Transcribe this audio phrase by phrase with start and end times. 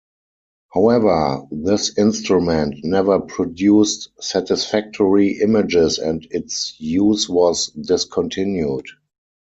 [0.73, 8.87] However, this instrument never produced satisfactory images and its use was discontinued.